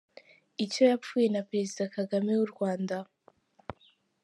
[0.63, 2.95] -Icyo yapfuye na Perezida Kagame w’u Rwanda,